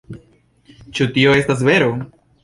[0.99, 1.91] Ĉu tio estas vero?